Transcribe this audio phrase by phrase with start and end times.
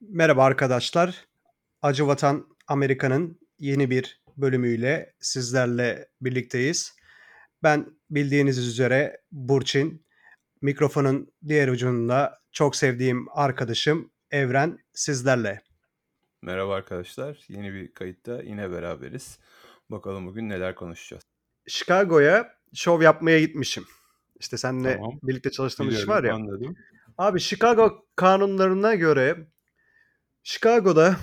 [0.00, 1.26] Merhaba arkadaşlar.
[1.82, 6.94] Acı Vatan Amerika'nın yeni bir bölümüyle sizlerle birlikteyiz.
[7.62, 10.06] Ben bildiğiniz üzere Burçin.
[10.62, 15.62] Mikrofonun diğer ucunda çok sevdiğim arkadaşım Evren sizlerle.
[16.42, 17.44] Merhaba arkadaşlar.
[17.48, 19.38] Yeni bir kayıtta yine beraberiz.
[19.90, 21.22] Bakalım bugün neler konuşacağız.
[21.66, 23.84] Chicago'ya şov yapmaya gitmişim.
[24.40, 25.18] İşte seninle Tamam.
[25.22, 26.34] birlikte çalıştığımız iş var ya.
[26.34, 26.76] Anladım.
[27.18, 29.46] Abi Chicago kanunlarına göre
[30.42, 31.16] Chicago'da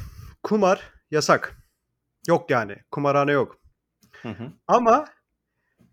[0.43, 1.57] kumar yasak.
[2.27, 2.75] Yok yani.
[2.91, 3.59] Kumarhane yok.
[4.21, 4.51] Hı hı.
[4.67, 5.05] Ama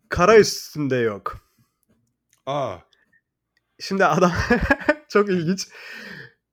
[0.08, 1.36] kara üstünde yok.
[2.46, 2.78] Aa,
[3.80, 4.32] Şimdi adam
[5.08, 5.68] çok ilginç.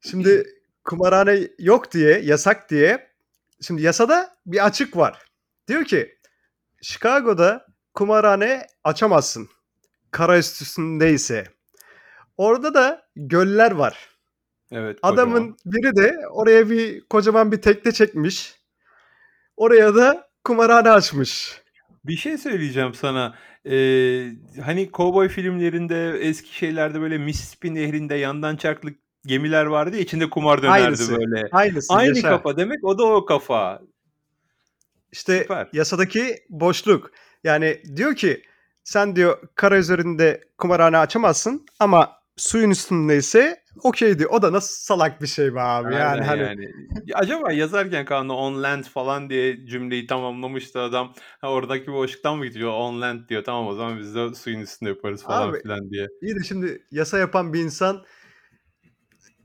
[0.01, 0.45] Şimdi
[0.83, 3.11] kumarhane yok diye, yasak diye.
[3.61, 5.25] Şimdi yasada bir açık var.
[5.67, 6.17] Diyor ki
[6.81, 9.49] Chicago'da kumarhane açamazsın.
[10.11, 11.43] Kara üstündeyse.
[12.37, 14.09] Orada da göller var.
[14.71, 14.99] Evet.
[15.01, 18.55] Adamın biri de oraya bir kocaman bir tekne çekmiş.
[19.57, 21.61] Oraya da kumarhane açmış.
[22.05, 23.35] Bir şey söyleyeceğim sana.
[23.65, 24.27] Ee,
[24.63, 28.91] hani kovboy filmlerinde eski şeylerde böyle Mississippi nehrinde yandan çarklı
[29.25, 31.17] gemiler vardı ya içinde kumar dönerdi Aynısı.
[31.17, 31.49] böyle.
[31.51, 31.93] Aynısı.
[31.93, 32.29] Aynı yaşa.
[32.29, 33.81] kafa demek o da o kafa.
[35.11, 35.69] İşte Süper.
[35.73, 37.11] yasadaki boşluk.
[37.43, 38.43] Yani diyor ki
[38.83, 44.29] sen diyor kara üzerinde kumarhane açamazsın ama suyun üstündeyse okey diyor.
[44.33, 45.93] O da nasıl salak bir şey be abi.
[45.93, 46.65] Yani Aynen hani yani.
[47.05, 51.13] Ya Acaba yazarken kanunu on land falan diye cümleyi tamamlamıştı adam.
[51.41, 52.71] Ha, oradaki boşluktan mı gidiyor?
[52.71, 53.43] On land diyor.
[53.43, 56.07] Tamam o zaman biz de suyun üstünde yaparız falan Abi, filan diye.
[56.21, 58.03] iyi de şimdi yasa yapan bir insan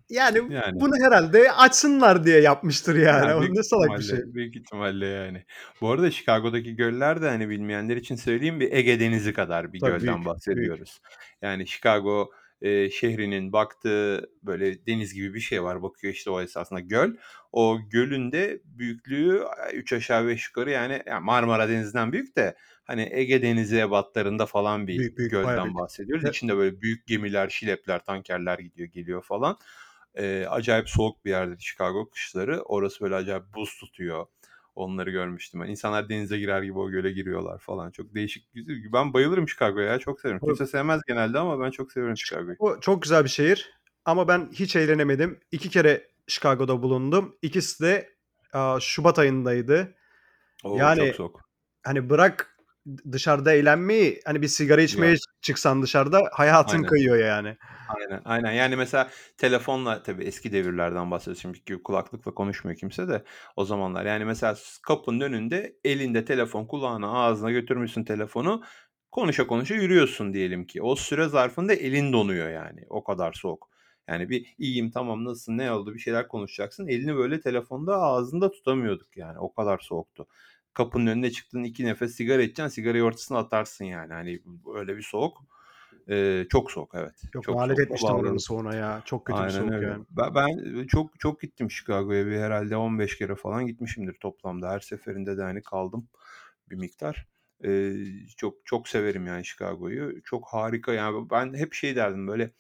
[0.09, 0.81] yani, Yani.
[0.81, 3.27] bunu herhalde açsınlar diye yapmıştır yani.
[3.29, 4.19] Ya, O büyük ne salak bir şey.
[4.35, 5.45] Büyük ihtimalle yani.
[5.81, 9.91] Bu arada Chicago'daki göller de hani bilmeyenler için söyleyeyim bir Ege Denizi kadar bir Tabii
[9.91, 10.27] gölden büyük, büyük.
[10.27, 11.01] bahsediyoruz.
[11.43, 12.31] Yani Chicago
[12.63, 15.83] e, şehrinin baktığı böyle deniz gibi bir şey var.
[15.83, 17.15] Bakıyor işte o esasında göl.
[17.53, 19.43] O gölün de büyüklüğü
[19.73, 24.87] 3 aşağı 5 yukarı yani, yani Marmara Denizi'nden büyük de hani Ege Denizi ebatlarında falan
[24.87, 26.25] bir Büyük, büyük, gölden bahsediyoruz.
[26.25, 29.59] Ve- İçinde böyle büyük gemiler, şilepler, tankerler gidiyor geliyor falan.
[30.15, 32.63] Ee, acayip soğuk bir yerde Chicago kışları.
[32.63, 34.27] Orası böyle acayip buz tutuyor.
[34.77, 35.67] Onları görmüştüm ben.
[35.69, 37.91] İnsanlar denize girer gibi o göle giriyorlar falan.
[37.91, 38.55] Çok değişik.
[38.55, 38.77] güzel.
[38.93, 39.93] Ben bayılırım Chicago'ya.
[39.93, 40.41] ya, Çok severim.
[40.41, 42.57] Kimse sevmez genelde ama ben çok seviyorum Chicago'yu.
[42.59, 43.73] O çok güzel bir şehir
[44.05, 45.41] ama ben hiç eğlenemedim.
[45.53, 47.37] İki kere Chicago'da bulundum.
[47.43, 48.11] İkisi de
[48.53, 49.95] aa, Şubat ayındaydı.
[50.65, 51.41] Oo, Yani- çok soğuk.
[51.83, 52.56] Hani bırak
[53.13, 55.21] dışarıda eğlenmeyi hani bir sigara içmeye Yok.
[55.41, 56.89] çıksan dışarıda hayatın Aynen.
[56.89, 57.57] kayıyor yani.
[57.89, 58.53] Aynen, aynen.
[58.53, 61.43] Yani mesela telefonla tabii eski devirlerden bahsediyoruz.
[61.43, 63.25] Şimdiki kulaklıkla konuşmuyor kimse de
[63.57, 64.05] o zamanlar.
[64.05, 68.63] Yani mesela kapının önünde elinde telefon kulağına ağzına götürmüşsün telefonu.
[69.13, 70.83] Konuşa konuşa yürüyorsun diyelim ki.
[70.83, 72.81] O süre zarfında elin donuyor yani.
[72.89, 73.69] O kadar soğuk.
[74.09, 76.89] Yani bir iyiyim tamam nasılsın ne oldu bir şeyler konuşacaksın.
[76.89, 79.39] Elini böyle telefonda ağzında tutamıyorduk yani.
[79.39, 80.27] O kadar soğuktu.
[80.77, 82.69] Kapının önüne çıktın iki nefes sigara içeceksin.
[82.69, 84.13] Sigarayı ortasına atarsın yani.
[84.13, 84.43] Hani
[84.75, 85.43] öyle bir soğuk.
[86.09, 87.23] Ee, çok soğuk evet.
[87.35, 89.03] Yok çok etmiştim Vallahi oranın soğuğuna ya.
[89.05, 89.87] Çok kötü bir Aynen soğuk öyle.
[89.87, 90.05] yani.
[90.11, 94.71] Ben, ben çok çok gittim Chicago'ya bir herhalde 15 kere falan gitmişimdir toplamda.
[94.71, 96.09] Her seferinde de hani kaldım
[96.71, 97.27] bir miktar.
[97.65, 97.93] Ee,
[98.37, 100.23] çok çok severim yani Chicago'yu.
[100.23, 102.51] Çok harika yani ben hep şey derdim böyle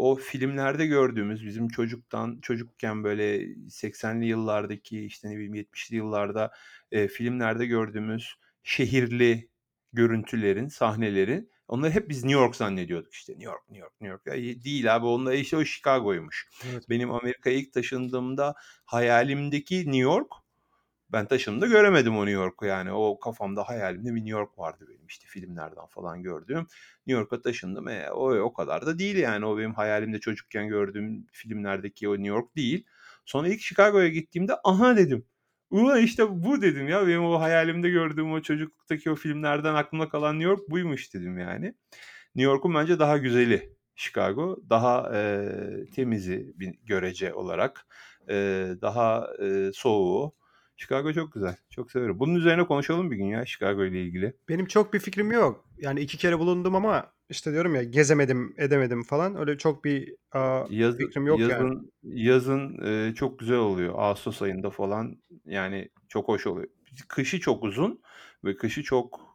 [0.00, 3.38] o filmlerde gördüğümüz bizim çocuktan çocukken böyle
[3.68, 6.52] 80'li yıllardaki işte ne bileyim 70'li yıllarda
[6.92, 9.50] e, filmlerde gördüğümüz şehirli
[9.92, 14.26] görüntülerin, sahnelerin onları hep biz New York zannediyorduk işte New York, New York, New York.
[14.26, 16.48] Ya, değil abi onlar işte o Chicago'ymuş.
[16.70, 16.88] Evet.
[16.88, 20.32] Benim Amerika'ya ilk taşındığımda hayalimdeki New York
[21.12, 22.92] ben taşındığımda göremedim o New York'u yani.
[22.92, 26.66] O kafamda hayalimde bir New York vardı benim işte filmlerden falan gördüğüm.
[27.06, 27.88] New York'a taşındım.
[27.88, 29.46] E, o, o kadar da değil yani.
[29.46, 32.86] O benim hayalimde çocukken gördüğüm filmlerdeki o New York değil.
[33.24, 35.24] Sonra ilk Chicago'ya gittiğimde aha dedim.
[35.70, 37.06] Ulan işte bu dedim ya.
[37.06, 41.74] Benim o hayalimde gördüğüm o çocukluktaki o filmlerden aklımda kalan New York buymuş dedim yani.
[42.34, 44.56] New York'un bence daha güzeli Chicago.
[44.70, 45.50] Daha e,
[45.94, 47.86] temizi bir görece olarak.
[48.28, 48.34] E,
[48.82, 50.39] daha e, soğuğu.
[50.80, 51.56] Chicago çok güzel.
[51.70, 52.18] Çok severim.
[52.18, 54.36] Bunun üzerine konuşalım bir gün ya Chicago ile ilgili.
[54.48, 55.64] Benim çok bir fikrim yok.
[55.78, 59.38] Yani iki kere bulundum ama işte diyorum ya gezemedim, edemedim falan.
[59.38, 61.52] Öyle çok bir aa, Yazın, fikrim yok yani.
[61.52, 63.94] yazın, yazın e, çok güzel oluyor.
[63.96, 66.68] Ağustos ayında falan yani çok hoş oluyor.
[67.08, 68.00] Kışı çok uzun
[68.44, 69.29] ve kışı çok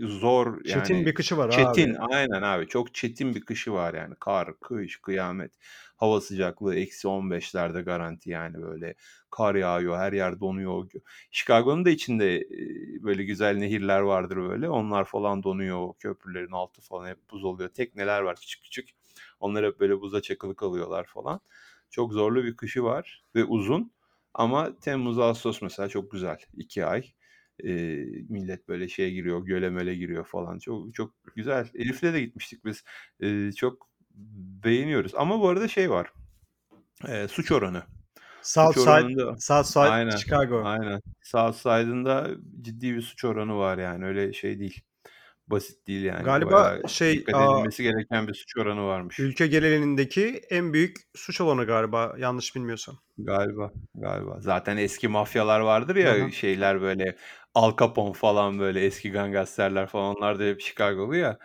[0.00, 2.14] zor Çetin yani bir kışı var çetin abi.
[2.14, 5.52] aynen abi çok çetin bir kışı var yani kar, kış, kıyamet.
[5.96, 8.94] Hava sıcaklığı eksi 15'lerde garanti yani böyle
[9.30, 10.90] kar yağıyor her yer donuyor.
[11.30, 12.48] Chicago'nun da içinde
[13.02, 17.68] böyle güzel nehirler vardır böyle onlar falan donuyor köprülerin altı falan hep buz oluyor.
[17.68, 18.88] Tekneler var küçük küçük
[19.40, 21.40] onlar hep böyle buza çakılı kalıyorlar falan.
[21.90, 23.92] Çok zorlu bir kışı var ve uzun.
[24.34, 26.38] Ama Temmuz Ağustos mesela çok güzel.
[26.56, 27.04] iki ay.
[27.64, 27.72] E,
[28.28, 30.58] millet böyle şeye giriyor, göle möle giriyor falan.
[30.58, 31.68] Çok çok güzel.
[31.74, 32.84] Elif'le de gitmiştik biz.
[33.20, 33.88] E, çok
[34.64, 35.14] beğeniyoruz.
[35.14, 36.12] Ama bu arada şey var.
[37.08, 37.82] E, suç oranı.
[38.42, 40.62] South Suç Side, oranında South Side aynen Chicago.
[40.64, 41.02] aynen.
[41.22, 42.30] South Side'ında
[42.60, 44.04] ciddi bir suç oranı var yani.
[44.04, 44.80] Öyle şey değil.
[45.48, 46.24] Basit değil yani.
[46.24, 49.18] Galiba Bayağı şey dikkat aa, edilmesi gereken bir suç oranı varmış.
[49.18, 52.98] ülke genelindeki en büyük suç olanı galiba yanlış bilmiyorsam.
[53.18, 54.40] Galiba, galiba.
[54.40, 56.32] Zaten eski mafyalar vardır Hı ya hı.
[56.32, 57.16] şeyler böyle
[57.54, 61.38] Al Capone falan böyle eski gangsterler falan onlar da hep Chicago'lu ya.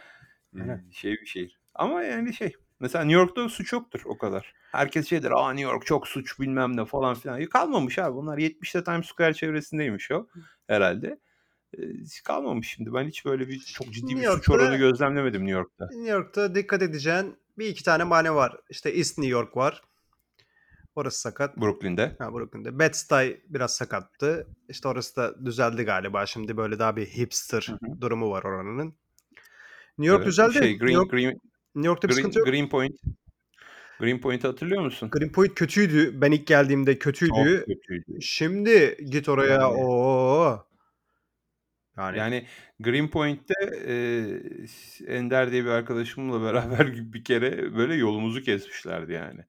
[0.56, 0.90] Ee, Aynen.
[0.92, 1.60] şey bir şehir.
[1.76, 4.54] Ama yani şey mesela New York'ta suç yoktur o kadar.
[4.72, 7.40] Herkes şeydir aa New York çok suç bilmem ne falan filan.
[7.40, 10.28] Ya kalmamış abi bunlar 70'te Times Square çevresindeymiş o
[10.68, 11.08] herhalde.
[11.08, 11.18] Ee,
[12.26, 12.94] kalmamış şimdi.
[12.94, 15.86] Ben hiç böyle bir çok ciddi New bir suç oranı gözlemlemedim New York'ta.
[15.86, 18.58] New York'ta dikkat edeceğin bir iki tane mane var.
[18.70, 19.82] İşte East New York var.
[20.96, 21.58] Orası sakat.
[21.58, 22.16] Brooklyn'de.
[22.20, 22.70] Ha Brooklyn'de.
[22.70, 24.48] Bed-Stuy biraz sakattı.
[24.70, 26.26] İşte orası da düzeldi galiba.
[26.26, 28.02] Şimdi böyle daha bir hipster Hı hı.
[28.02, 28.96] durumu var oranın.
[29.98, 30.28] New York Evet.
[30.28, 30.54] düzeldi.
[30.54, 31.40] Şey New Green York Green
[31.76, 32.48] New York'ta bir Green sıkıntı yok.
[32.48, 33.02] Greenpoint
[34.00, 35.10] Greenpoint'i hatırlıyor musun?
[35.12, 36.22] Greenpoint kötüydü.
[36.22, 37.66] Ben ilk geldiğimde Çok kötüydü.
[37.68, 38.22] kötüydü.
[38.22, 39.54] Şimdi git oraya.
[39.54, 40.66] Yani Oo.
[41.98, 42.46] Yani yani
[42.80, 43.54] Greenpoint'te
[43.88, 49.42] e, Ender diye bir arkadaşımla beraber bir kere böyle yolumuzu kesmişlerdi yani.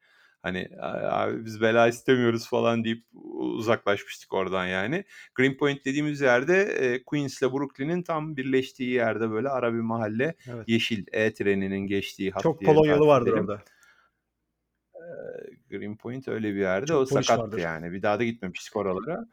[0.43, 3.05] Hani "A- abi biz bela istemiyoruz falan deyip
[3.35, 5.05] uzaklaşmıştık oradan yani.
[5.35, 10.35] Greenpoint dediğimiz yerde e, Queens ile Brooklyn'in tam birleştiği yerde böyle ara bir mahalle.
[10.49, 10.69] evet.
[10.69, 13.63] Yeşil E treninin geçtiği hat Çok tarif vardır orada.
[15.71, 16.95] Greenpoint öyle bir yerde.
[16.95, 17.59] O Çok polis sakattı vardır.
[17.59, 17.93] yani.
[17.93, 19.25] Bir daha da gitmemiştik oralara.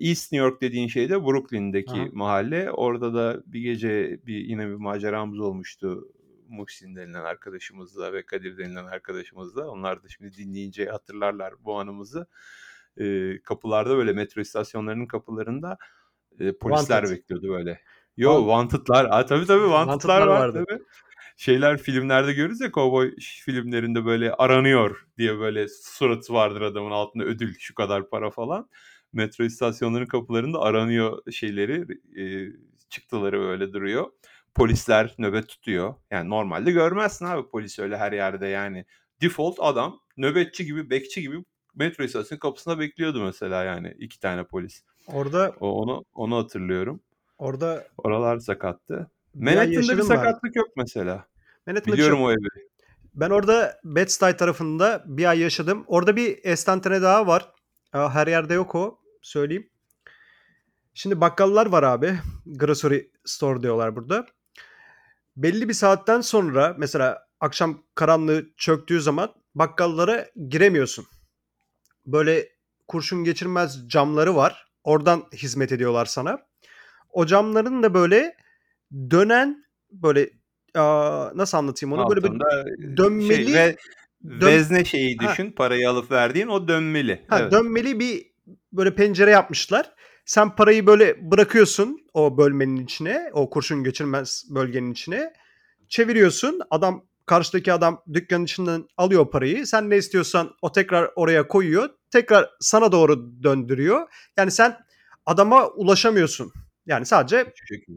[0.00, 2.06] East New York dediğin şey de Brooklyn'deki Aha.
[2.12, 2.70] mahalle.
[2.70, 6.08] Orada da bir gece bir yine bir maceramız olmuştu.
[6.48, 9.68] Muhsin denilen arkadaşımızla ve Kadir denilen arkadaşımızla.
[9.68, 12.26] Onlar da şimdi dinleyince hatırlarlar bu anımızı.
[13.00, 15.78] Ee, kapılarda böyle metro istasyonlarının kapılarında
[16.40, 17.16] e, polisler Wanted.
[17.18, 17.80] bekliyordu böyle.
[18.16, 19.04] Yo Want- Wanted'lar.
[19.10, 20.64] Aa, tabii tabii Wanted'lar Wanted'lar var vardı.
[20.68, 20.82] tabii.
[21.36, 23.14] Şeyler filmlerde görürüz ya kovboy
[23.44, 28.68] filmlerinde böyle aranıyor diye böyle suratı vardır adamın altında ödül şu kadar para falan.
[29.14, 31.86] Metro istasyonlarının kapılarında aranıyor şeyleri
[32.20, 32.52] e,
[32.88, 34.10] çıktıları böyle duruyor.
[34.54, 35.94] Polisler nöbet tutuyor.
[36.10, 38.84] Yani normalde görmezsin abi polis öyle her yerde yani.
[39.22, 41.44] Default adam nöbetçi gibi bekçi gibi
[41.74, 44.82] metro istasyonunun kapısında bekliyordu mesela yani iki tane polis.
[45.06, 47.00] Orada O, onu onu hatırlıyorum.
[47.38, 49.10] orada Oralar sakattı.
[49.34, 51.26] Manhattan'da bir sakatlık yok mesela.
[51.66, 52.28] Manhattan'da şey Biliyorum yok.
[52.28, 52.66] o evi.
[53.14, 55.84] Ben orada Bed-Stuy tarafında bir ay yaşadım.
[55.86, 57.52] Orada bir estantane daha var.
[57.92, 58.98] Her yerde yok o.
[59.24, 59.70] Söyleyeyim.
[60.94, 62.14] Şimdi bakkallar var abi.
[62.46, 64.26] Grocery store diyorlar burada.
[65.36, 71.06] Belli bir saatten sonra mesela akşam karanlığı çöktüğü zaman bakkallara giremiyorsun.
[72.06, 72.48] Böyle
[72.88, 74.66] kurşun geçirmez camları var.
[74.84, 76.38] Oradan hizmet ediyorlar sana.
[77.10, 78.36] O camların da böyle
[79.10, 80.30] dönen böyle
[80.74, 82.10] aa, nasıl anlatayım onu?
[82.10, 82.66] Böyle bir Altında
[82.96, 83.76] dönmeli şey ve
[84.24, 85.50] dön vezne şeyi ha, düşün.
[85.50, 87.24] Parayı alıp verdiğin o dönmeli.
[87.28, 87.52] ha Evet.
[87.52, 88.33] dönmeli bir
[88.76, 89.90] böyle pencere yapmışlar.
[90.24, 95.32] Sen parayı böyle bırakıyorsun o bölmenin içine, o kurşun geçirmez bölgenin içine.
[95.88, 96.60] Çeviriyorsun.
[96.70, 99.66] Adam karşıdaki adam dükkanın içinden alıyor parayı.
[99.66, 101.88] Sen ne istiyorsan o tekrar oraya koyuyor.
[102.10, 104.06] Tekrar sana doğru döndürüyor.
[104.36, 104.76] Yani sen
[105.26, 106.52] adama ulaşamıyorsun.
[106.86, 107.36] Yani sadece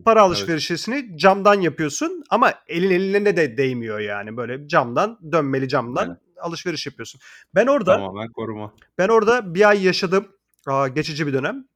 [0.06, 0.28] para Evet.
[0.28, 6.18] alışverişini camdan yapıyorsun ama elin eline de değmiyor yani böyle camdan dönmeli camdan Aynen.
[6.42, 7.22] alışveriş yapıyorsun.
[7.56, 8.74] Ben orada Tamamen koruma.
[8.98, 10.28] ben orada bir ay yaşadım.
[10.68, 11.68] Aa, geçici bir dönem.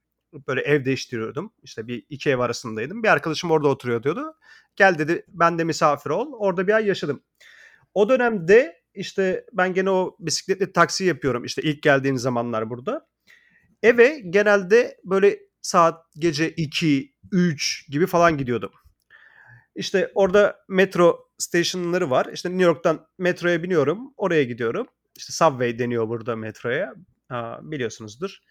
[0.47, 1.53] Böyle ev değiştiriyordum.
[1.63, 3.03] İşte bir iki ev arasındaydım.
[3.03, 4.33] Bir arkadaşım orada oturuyor diyordu.
[4.75, 6.33] Gel dedi ben de misafir ol.
[6.33, 7.23] Orada bir ay yaşadım.
[7.93, 11.45] O dönemde işte ben gene o bisikletli taksi yapıyorum.
[11.45, 13.07] İşte ilk geldiğim zamanlar burada.
[13.83, 18.71] Eve genelde böyle saat gece 2, 3 gibi falan gidiyordum.
[19.75, 22.29] İşte orada metro stationları var.
[22.33, 24.13] İşte New York'tan metroya biniyorum.
[24.17, 24.87] Oraya gidiyorum.
[25.17, 26.93] İşte subway deniyor burada metroya.
[27.29, 28.41] Aa, biliyorsunuzdur.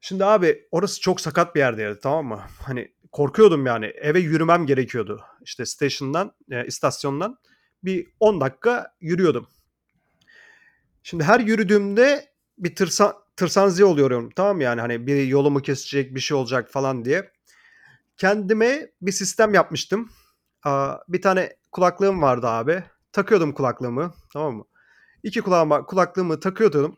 [0.00, 2.40] Şimdi abi orası çok sakat bir yerdeydi tamam mı?
[2.62, 3.86] Hani korkuyordum yani.
[3.86, 5.20] Eve yürümem gerekiyordu.
[5.42, 7.38] İşte station'dan, e, istasyondan
[7.84, 9.46] bir 10 dakika yürüyordum.
[11.02, 14.62] Şimdi her yürüdüğümde bir tırsa, tırsanziye oluyorum tamam mı?
[14.62, 17.32] Yani hani biri yolumu kesecek bir şey olacak falan diye.
[18.16, 20.10] Kendime bir sistem yapmıştım.
[20.64, 22.84] Aa, bir tane kulaklığım vardı abi.
[23.12, 24.64] Takıyordum kulaklığımı tamam mı?
[25.22, 26.96] İki kulağıma kulaklığımı takıyordum.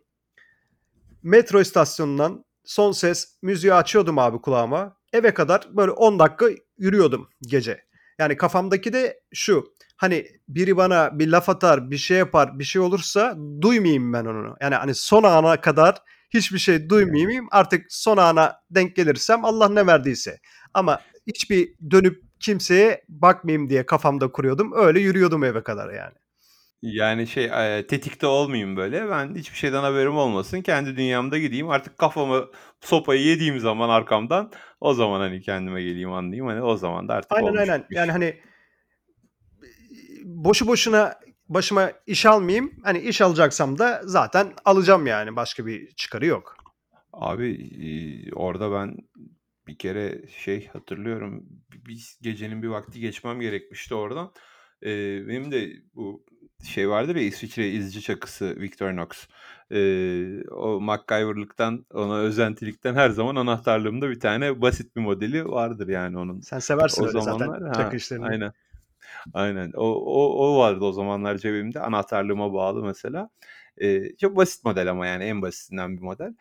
[1.23, 4.97] Metro istasyonundan son ses müziği açıyordum abi kulağıma.
[5.13, 6.47] Eve kadar böyle 10 dakika
[6.79, 7.85] yürüyordum gece.
[8.19, 9.65] Yani kafamdaki de şu.
[9.97, 14.57] hani biri bana bir laf atar, bir şey yapar, bir şey olursa duymayayım ben onu.
[14.61, 17.49] Yani hani son ana kadar hiçbir şey duymayayım.
[17.51, 20.41] Artık son ana denk gelirsem Allah ne verdiyse.
[20.75, 24.73] Ama hiçbir dönüp kimseye bakmayayım diye kafamda kuruyordum.
[24.77, 26.15] Öyle yürüyordum eve kadar yani.
[26.83, 29.11] Yani şey eee, tetikte olmayayım böyle.
[29.11, 30.63] Ben hiçbir şeyden haberim olmasın.
[30.63, 31.71] Kendi dünyamda gideyim.
[31.71, 32.47] Artık kafamı
[32.81, 36.47] sopayı yediğim zaman arkamdan o zaman hani kendime geleyim anlayayım.
[36.47, 37.81] Hani o zaman da artık Aynen olmuş aynen.
[37.83, 37.97] bitmiş.
[37.97, 38.41] Yani hani
[40.25, 41.15] boşu boşuna
[41.49, 42.73] başıma iş almayayım.
[42.85, 45.37] Hani iş alacaksam da zaten alacağım yani.
[45.37, 46.57] Başka bir çıkarı yok.
[47.13, 48.97] Abi eee, orada ben
[49.67, 51.45] bir kere şey hatırlıyorum.
[51.87, 54.33] Bir gecenin bir vakti geçmem gerekmişti oradan.
[54.83, 56.25] Eee, benim de bu
[56.63, 59.09] şey vardır ya İsviçre izci çakısı Victorinox.
[59.71, 66.19] Eee, o MacGyver'lıktan ona özentilikten her zaman anahtarlığımda bir tane basit bir modeli vardır yani
[66.19, 66.41] onun.
[66.41, 68.27] Sen seversin O öyle zamanlar zaten çakı işlerini.
[68.29, 68.53] aynen.
[69.35, 69.73] Aynen.
[69.77, 71.81] O, o, o vardı o zamanlar cebimde.
[71.81, 73.31] Anahtarlığıma bağlı mesela.
[73.81, 76.35] Eee, çok basit model ama yani en basitinden bir model.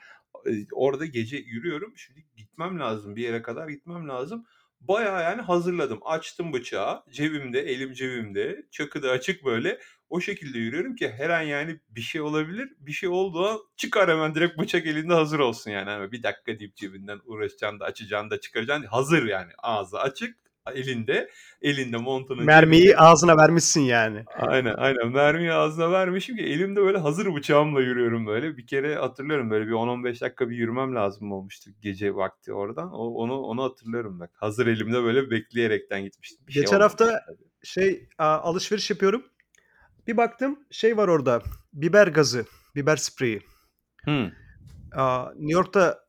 [0.46, 1.94] Eee, orada gece yürüyorum.
[1.98, 3.16] Şimdi gitmem lazım.
[3.16, 4.46] Bir yere kadar gitmem lazım.
[4.82, 6.00] Bayağı yani hazırladım.
[6.06, 7.04] Açtım bıçağı.
[7.12, 8.66] Cebimde, elim cebimde.
[8.72, 9.80] Çakı da açık böyle.
[10.10, 12.70] O şekilde yürüyorum ki her an yani bir şey olabilir.
[12.80, 15.90] Bir şey olduğu an çıkar hemen direkt bıçak elinde hazır olsun yani.
[15.90, 18.86] Hani bir dakika deyip cebinden uğraşacaksın da açacaksın da çıkaracaksın.
[18.88, 19.52] Hazır yani.
[19.58, 20.38] Ağzı açık.
[20.76, 21.30] Elinde.
[21.62, 22.98] Elinde montunun Mermiyi cebinde.
[22.98, 24.26] ağzına vermişsin yani.
[24.40, 25.08] Aynen aynen.
[25.12, 28.58] Mermiyi ağzına vermişim ki elimde böyle hazır bıçağımla yürüyorum böyle.
[28.58, 32.94] Bir kere hatırlıyorum böyle bir 10-15 dakika bir yürümem lazım olmuştu gece vakti oradan.
[32.94, 34.30] O, onu onu hatırlıyorum bak.
[34.34, 36.48] Hazır elimde böyle bekleyerekten gitmiştim.
[36.48, 37.38] Bir şey Geçen olmamıştı hafta tabii.
[37.64, 39.24] şey alışveriş yapıyorum.
[40.08, 41.42] Bir baktım şey var orada.
[41.74, 43.42] Biber gazı, biber spreyi.
[44.96, 46.00] Aa, New York'ta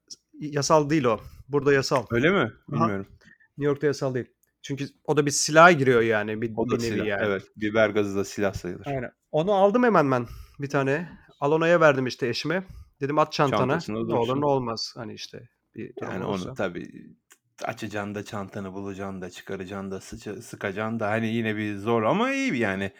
[0.40, 1.21] yasal değil o.
[1.49, 2.06] Burada yasal.
[2.11, 2.38] Öyle mi?
[2.38, 2.52] Aha.
[2.68, 3.06] Bilmiyorum.
[3.59, 4.26] New York'ta yasal değil.
[4.62, 7.07] Çünkü o da bir silaha giriyor yani bir, O da bir nevi silah.
[7.07, 7.23] yani.
[7.26, 7.42] Evet.
[7.57, 8.87] Biber gazı da silah sayılır.
[8.87, 9.11] Aynen.
[9.31, 10.26] Onu aldım hemen ben
[10.61, 11.09] bir tane.
[11.40, 12.64] Alona'ya verdim işte eşime.
[13.00, 13.78] Dedim at çantana.
[13.88, 14.92] Ne olur ne olmaz.
[14.97, 16.49] Hani işte bir Yani olsa.
[16.49, 16.90] onu tabii
[17.64, 22.33] açacaksın da çantanı bulacaksın da çıkaracaksın da sıça, sıkacaksın da hani yine bir zor ama
[22.33, 22.92] iyi yani.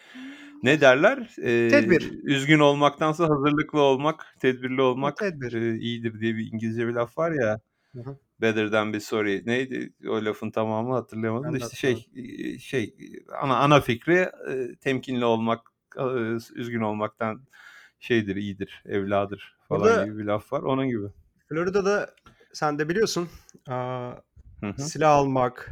[0.63, 1.35] Ne derler?
[1.41, 2.11] Ee, Tedbir.
[2.23, 5.53] üzgün olmaktansa hazırlıklı olmak, tedbirli olmak Tedbir.
[5.53, 7.59] e, iyidir diye bir İngilizce bir laf var ya.
[7.93, 8.17] Hı hı.
[8.41, 9.43] Better than be sorry.
[9.45, 12.95] Neydi o lafın tamamı hatırlayamadım Ben işte şey e, şey
[13.41, 14.15] ana ana fikri
[14.49, 16.03] e, temkinli olmak, e,
[16.55, 17.41] üzgün olmaktan
[17.99, 20.61] şeydir, iyidir, evladır falan Burada gibi bir laf var.
[20.61, 21.07] Onun gibi.
[21.49, 22.15] Florida'da
[22.53, 23.29] sen de biliyorsun
[23.67, 24.11] aa,
[24.59, 24.81] Hı hı.
[24.81, 25.69] silah almak,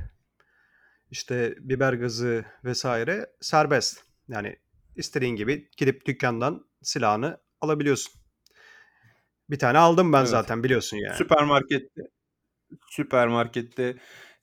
[1.12, 4.04] işte biber gazı vesaire serbest.
[4.28, 4.56] Yani
[4.96, 8.21] istediğin gibi gidip dükkandan silahını alabiliyorsun.
[9.52, 10.30] Bir tane aldım ben Evet.
[10.30, 11.18] zaten biliyorsun yani.
[11.18, 12.02] Süpermarkette
[12.90, 13.96] süpermarkette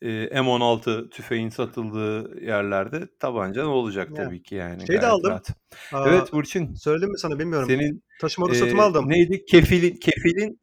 [0.03, 4.15] e, M16 tüfeğin satıldığı yerlerde tabancan olacak Ya.
[4.25, 5.31] tabii ki yani Şey de aldım.
[5.31, 5.51] rahat.
[5.93, 7.69] Aa, Evet Burçin, söyledim mi sana bilmiyorum.
[7.69, 9.09] senin Taşıma e, ruhsatımı aldım.
[9.09, 9.45] neydi?
[9.45, 10.61] Kefilin kefilin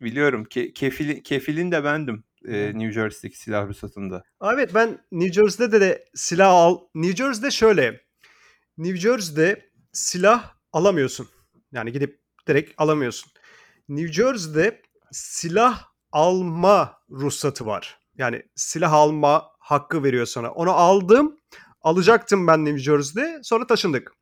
[0.00, 0.44] biliyorum.
[0.44, 2.78] Ke, kefilin kefilin de bendim e.
[2.78, 4.22] New Jersey'deki silah ruhsatında.
[4.42, 6.78] Evet ben New Jersey'de de silah al.
[6.94, 8.00] New Jersey'de şöyle.
[8.78, 11.28] New Jersey'de silah alamıyorsun.
[11.72, 13.32] Yani gidip direkt alamıyorsun.
[13.88, 17.98] New Jersey'de silah alma ruhsatı var.
[18.18, 20.50] Yani silah alma hakkı veriyor sana.
[20.50, 21.36] Onu aldım.
[21.82, 23.40] Alacaktım ben New Jersey'de.
[23.42, 24.12] Sonra taşındık.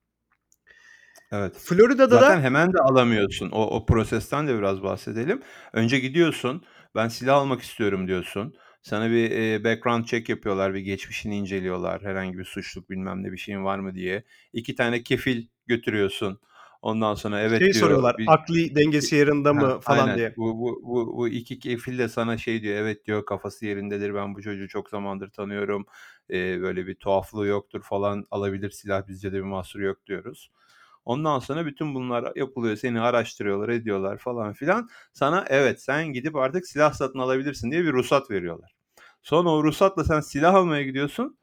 [1.33, 1.57] Evet.
[1.59, 3.51] Florida'da Zaten da hemen de alamıyorsun.
[3.51, 5.43] O, o prosesten de biraz bahsedelim.
[5.73, 6.65] Önce gidiyorsun.
[6.95, 8.55] Ben silah almak istiyorum diyorsun.
[8.83, 10.75] Sana bir e, background check yapıyorlar.
[10.75, 12.03] Bir geçmişini inceliyorlar.
[12.03, 14.25] Herhangi bir suçluk bilmem ne bir şeyin var mı diye.
[14.53, 16.41] İki tane kefil götürüyorsun.
[16.87, 17.85] Ondan sonra evet şey diyor.
[17.85, 18.19] soruyorlar.
[18.19, 20.17] Bir, Akli dengesi yerinde ha, mi falan aynen.
[20.17, 20.35] diye.
[20.37, 22.77] Bu, bu, bu, bu iki kefil de sana şey diyor.
[22.77, 24.15] Evet diyor kafası yerindedir.
[24.15, 25.87] Ben bu çocuğu çok zamandır tanıyorum.
[26.31, 28.25] E, böyle bir tuhaflığı yoktur falan.
[28.31, 30.51] Alabilir silah bizce de bir mahsur yok diyoruz.
[31.05, 32.77] Ondan sonra bütün bunlar yapılıyor.
[32.77, 34.89] Seni araştırıyorlar, ediyorlar falan filan.
[35.13, 38.75] Sana evet sen gidip artık silah satın alabilirsin diye bir ruhsat veriyorlar.
[39.23, 41.39] Sonra o ruhsatla sen silah almaya gidiyorsun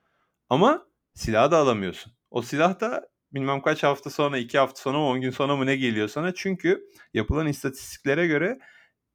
[0.50, 2.14] ama silahı da alamıyorsun.
[2.32, 5.76] O silah da bilmem kaç hafta sonra, iki hafta sonra on gün sonra mı ne
[5.76, 6.34] geliyor sana?
[6.34, 8.60] Çünkü yapılan istatistiklere göre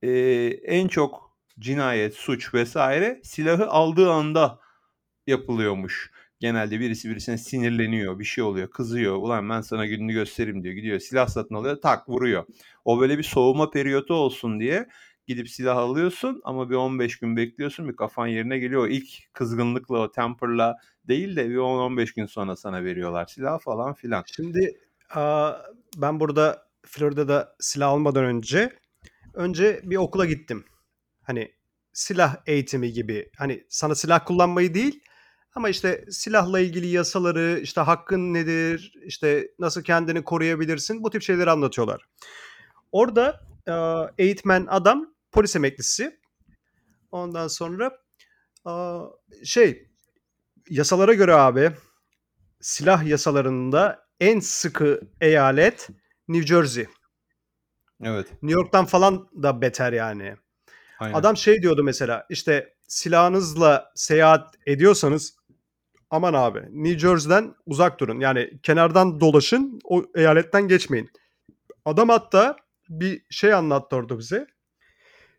[0.02, 0.10] e,
[0.64, 4.58] en çok cinayet, suç vesaire silahı aldığı anda
[5.26, 6.10] yapılıyormuş.
[6.40, 9.16] Genelde birisi birisine sinirleniyor, bir şey oluyor, kızıyor.
[9.16, 10.74] Ulan ben sana gününü göstereyim diyor.
[10.74, 12.44] Gidiyor silah satın alıyor, tak vuruyor.
[12.84, 14.88] O böyle bir soğuma periyodu olsun diye
[15.28, 18.82] gidip silah alıyorsun ama bir 15 gün bekliyorsun bir kafan yerine geliyor.
[18.82, 20.76] O ilk kızgınlıkla o temperla
[21.08, 24.24] değil de bir 10-15 gün sonra sana veriyorlar silah falan filan.
[24.36, 24.80] Şimdi
[25.14, 25.52] aa,
[25.96, 28.72] ben burada Florida'da silah almadan önce
[29.34, 30.64] önce bir okula gittim.
[31.22, 31.52] Hani
[31.92, 33.30] silah eğitimi gibi.
[33.36, 35.00] Hani sana silah kullanmayı değil
[35.54, 41.50] Ama işte silahla ilgili yasaları, işte hakkın nedir, işte nasıl kendini koruyabilirsin bu tip şeyleri
[41.50, 42.08] anlatıyorlar.
[42.92, 43.40] Orada
[44.18, 46.20] eğitmen adam polis emeklisi.
[47.10, 47.98] Ondan sonra
[49.44, 49.88] şey
[50.70, 51.70] yasalara göre abi
[52.60, 55.88] silah yasalarında en sıkı eyalet
[56.28, 56.86] New Jersey.
[58.02, 58.26] Evet.
[58.42, 60.36] New York'tan falan da beter yani.
[60.98, 61.14] Aynen.
[61.14, 65.36] Adam şey diyordu mesela işte silahınızla seyahat ediyorsanız
[66.10, 68.20] aman abi New Jersey'den uzak durun.
[68.20, 71.10] Yani kenardan dolaşın o eyaletten geçmeyin.
[71.84, 72.56] Adam hatta
[72.88, 74.46] bir şey anlattı orada bize.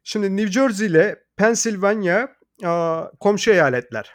[0.10, 2.28] Şimdi New Jersey ile Pennsylvania
[2.64, 4.14] aa, komşu eyaletler.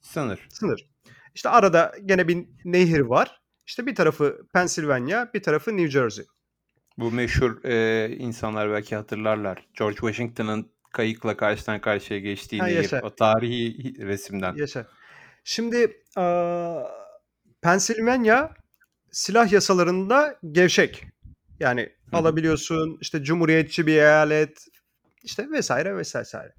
[0.00, 0.46] Sınır.
[0.50, 0.90] Sınır.
[1.34, 3.40] İşte arada gene bir nehir var.
[3.66, 6.24] İşte bir tarafı Pennsylvania, bir tarafı New Jersey.
[6.98, 9.66] Bu meşhur e, insanlar belki hatırlarlar.
[9.78, 12.76] George Washington'ın kayıkla karşıdan karşıya geçtiği Ha, nehir.
[12.76, 13.00] yaşa.
[13.02, 14.54] O tarihi resimden.
[14.54, 14.86] Yaşa.
[15.44, 16.82] Şimdi aa,
[17.62, 18.50] Pennsylvania
[19.10, 21.04] silah yasalarında gevşek.
[21.60, 22.16] Yani hı.
[22.16, 24.66] alabiliyorsun işte cumhuriyetçi bir eyalet
[25.26, 26.54] işte vesaire vesaire.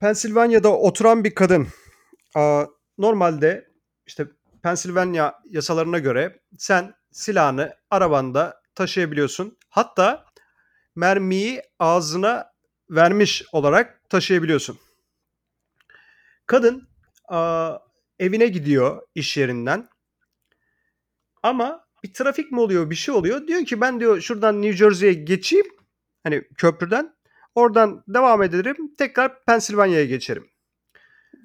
[0.00, 1.68] Pennsylvania'da oturan bir kadın
[2.98, 3.68] normalde
[4.06, 4.26] işte
[4.62, 9.58] Pennsylvania yasalarına göre sen silahını arabanda taşıyabiliyorsun.
[9.68, 10.24] Hatta
[10.96, 12.52] mermiyi ağzına
[12.90, 14.78] vermiş olarak taşıyabiliyorsun.
[16.46, 16.88] Kadın
[18.18, 19.88] evine gidiyor iş yerinden.
[21.42, 23.46] Ama bir trafik mi oluyor bir şey oluyor.
[23.46, 25.66] Diyor ki ben diyor şuradan New Jersey'ye geçeyim.
[26.22, 27.17] Hani köprüden.
[27.54, 28.76] Oradan devam ederim.
[28.98, 30.46] Tekrar Pennsylvania'ya geçerim.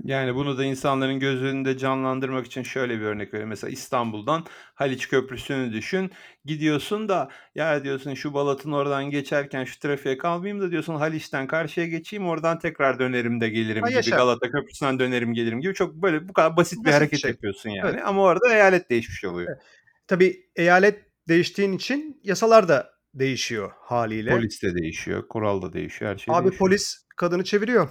[0.04, 3.50] Yani bunu da insanların göz önünde canlandırmak için şöyle bir örnek vereyim.
[3.50, 4.46] Mesela İstanbul'dan
[4.76, 6.12] Haliç Köprüsü'nü düşün.
[6.46, 11.88] Gidiyorsun da ya diyorsun şu Balat'ın oradan geçerken şu trafiğe kalmayayım da diyorsun Haliç'ten karşıya
[11.88, 13.96] geçeyim oradan tekrar dönerim de gelirim Ha, gibi.
[13.96, 14.16] yaşa.
[14.16, 17.32] Galata Köprüsü'nden dönerim gelirim gibi çok böyle bu kadar basit bir Basit bir hareket şey.
[17.32, 17.90] yapıyorsun yani.
[17.90, 18.02] Evet.
[18.06, 19.48] Ama orada eyalet değişmiş oluyor.
[19.52, 19.62] Evet.
[20.08, 24.32] Tabii eyalet değiştiğin için yasalar da değişiyor haliyle.
[24.32, 26.60] Polis de değişiyor, kural da değişiyor, her şey Abi değişiyor.
[26.60, 27.90] polis kadını çeviriyor.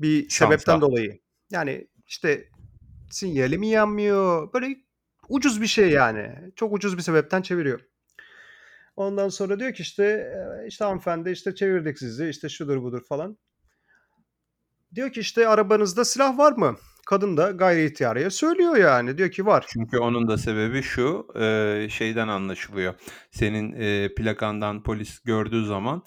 [0.00, 0.44] Bir Şansa.
[0.52, 1.20] sebepten dolayı.
[1.50, 2.48] Yani işte
[3.10, 4.52] sinyali mi yanmıyor?
[4.52, 4.76] Böyle
[5.28, 6.52] ucuz bir şey yani.
[6.56, 7.80] Çok ucuz bir sebepten çeviriyor.
[8.96, 10.04] Ondan sonra diyor ki işte
[10.64, 13.38] "E, işte hanımefendi işte çevirdik sizi işte şudur budur falan.
[14.94, 16.76] Diyor ki işte arabanızda silah var mı?
[17.06, 19.18] Kadın da gayri ihtiyariye söylüyor yani.
[19.18, 19.64] Diyor ki var.
[19.68, 21.26] Çünkü onun da sebebi şu,
[21.90, 22.94] şeyden anlaşılıyor.
[23.30, 26.02] Senin eee, plakandan polis gördüğü zaman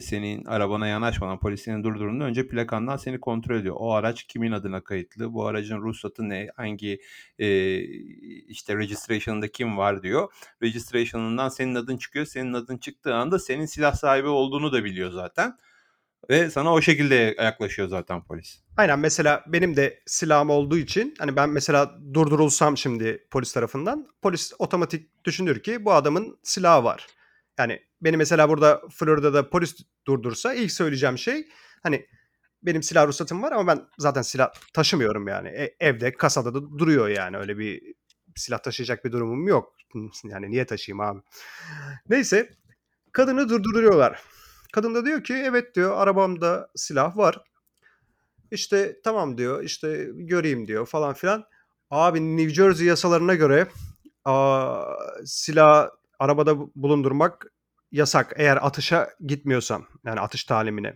[0.00, 3.76] senin arabana yanaşmadan polis seni durdurduğunda önce plakandan seni kontrol ediyor.
[3.78, 5.32] O araç kimin adına kayıtlı?
[5.32, 6.48] Bu aracın ruhsatı ne?
[6.56, 7.00] Hangi
[7.38, 7.78] eee,
[8.48, 10.32] işte registration'ında kim var diyor.
[10.62, 12.24] Registration'ından senin adın çıkıyor.
[12.26, 15.56] Senin adın çıktığı anda senin silah sahibi olduğunu da biliyor zaten.
[16.30, 18.60] Ve sana o şekilde yaklaşıyor zaten polis.
[18.76, 24.52] Aynen mesela benim de silahım olduğu için hani ben mesela durdurulsam şimdi polis tarafından polis
[24.58, 27.06] otomatik düşünür ki bu adamın silahı var.
[27.58, 31.48] Yani beni mesela burada Florida'da polis durdursa ilk söyleyeceğim şey
[31.82, 32.06] hani
[32.62, 35.48] benim silah ruhsatım var ama ben zaten silah taşımıyorum yani.
[35.48, 37.82] E- evde kasada da duruyor yani öyle bir
[38.36, 39.76] silah taşıyacak bir durumum yok.
[40.24, 41.20] Yani niye taşıyayım abi?
[42.08, 42.50] Neyse
[43.12, 44.22] kadını durduruyorlar.
[44.72, 47.40] Kadın da diyor ki evet diyor arabamda silah var.
[48.50, 51.44] İşte tamam diyor işte göreyim diyor falan filan.
[51.90, 53.66] Abi New Jersey yasalarına göre
[55.24, 57.46] silah arabada bulundurmak
[57.92, 60.94] yasak eğer atışa gitmiyorsam yani atış talimine.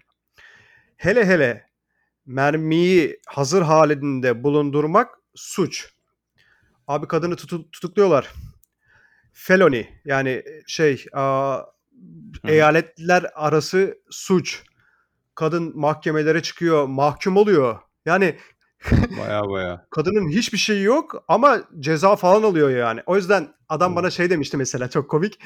[0.97, 1.67] Hele hele
[2.27, 5.93] mermiyi hazır halinde bulundurmak suç.
[6.89, 8.33] Abi kadını tutu- tutukluyorlar.
[9.33, 11.76] Felony yani şey Hı.
[12.45, 14.63] Eyaletler arası suç.
[15.35, 17.79] Kadın mahkemelere çıkıyor, mahkum oluyor.
[18.07, 18.37] Yani
[19.21, 19.87] Baya baya.
[19.91, 23.03] kadının hiçbir şeyi yok ama ceza falan alıyor yani.
[23.07, 25.39] O yüzden adam bana şey demişti mesela çok komik.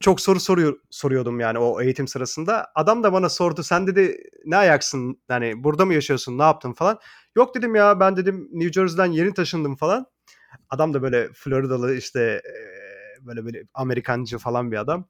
[0.00, 2.66] Çok soru soruyor soruyordum yani o eğitim sırasında.
[2.74, 6.98] Adam da bana sordu sen dedi ne ayaksın yani burada mı yaşıyorsun ne yaptın falan.
[7.36, 10.06] Yok dedim ya ben dedim New Jersey'den yeni taşındım falan.
[10.70, 12.42] Adam da böyle Floridalı işte
[13.20, 15.08] böyle böyle Amerikancı falan bir adam.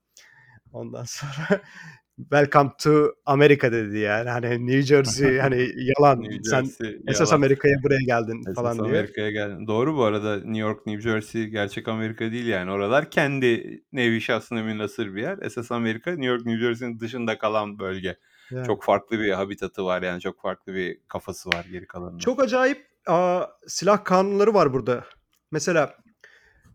[0.72, 1.62] Ondan sonra
[2.16, 4.30] Welcome to America dedi yani.
[4.30, 6.22] Hani New Jersey hani yalan.
[6.22, 7.40] New Sen Jersey esas yalan.
[7.42, 8.88] Amerika'ya buraya geldin Esas falan diye.
[8.88, 9.66] Amerika'ya geldin.
[9.66, 12.70] Doğru bu arada New York, New Jersey gerçek Amerika değil yani.
[12.70, 15.38] Oralar kendi nevi şahsına münhasır bir yer.
[15.42, 18.16] Esas Amerika New York, New Jersey'nin dışında kalan bölge.
[18.50, 18.66] Yani.
[18.66, 20.20] Çok farklı bir habitatı var yani.
[20.20, 22.18] Çok farklı bir kafası var geri kalanının.
[22.18, 25.04] Çok acayip aa, silah kanunları var burada.
[25.50, 25.94] Mesela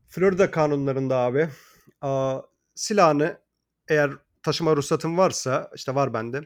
[0.10, 1.47] Florida kanunlarında abi
[2.01, 2.39] aa,
[2.75, 3.38] silahını
[3.89, 4.11] eğer
[4.43, 6.41] taşıma ruhsatın varsa işte var bende.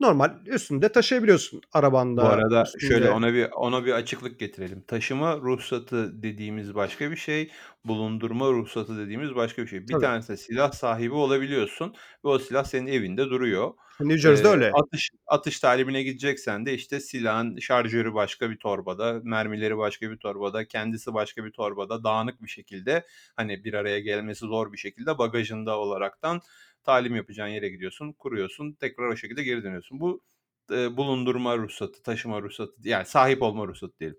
[0.00, 2.22] Normal üstünde taşıyabiliyorsun arabanda.
[2.22, 2.80] Bu arada üstünde.
[2.80, 4.84] şöyle ona bir ona bir açıklık getirelim.
[4.88, 7.52] Taşıma ruhsatı dediğimiz başka bir şey,
[7.84, 9.88] bulundurma ruhsatı dediğimiz başka bir şey.
[9.88, 10.00] Bir Tabii.
[10.00, 13.74] tanesi silah sahibi olabiliyorsun ve o silah senin evinde duruyor.
[14.00, 14.78] New Jersey'de Eee, öyle.
[14.82, 20.68] atış atış talimine gideceksen de işte silahın şarjörü başka bir torbada, mermileri başka bir torbada,
[20.68, 23.06] kendisi başka bir torbada, dağınık bir şekilde
[23.36, 26.40] hani bir araya gelmesi zor bir şekilde bagajında olaraktan
[26.86, 30.00] talim yapacağın yere gidiyorsun, kuruyorsun, tekrar o şekilde geri dönüyorsun.
[30.00, 30.22] Bu
[30.72, 34.18] eee, bulundurma ruhsatı, taşıma ruhsatı yani sahip olma ruhsatı diyelim.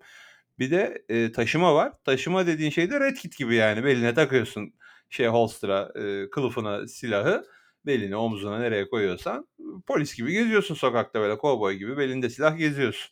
[0.59, 1.93] Bir de eee, taşıma var.
[2.05, 4.73] Taşıma dediğin şey de red kit gibi yani beline takıyorsun
[5.09, 7.45] şey holster'a, eee, kılıfına silahı,
[7.85, 9.47] beline, omzuna nereye koyuyorsan
[9.87, 13.11] polis gibi geziyorsun sokakta böyle kovboy gibi belinde silah geziyorsun.